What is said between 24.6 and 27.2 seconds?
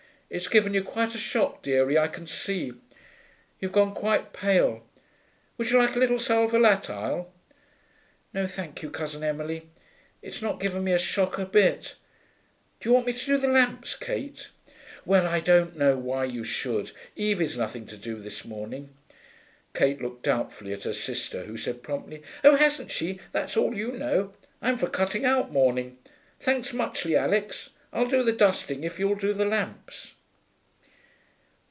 I'm for a cutting out morning. Thanks muchly,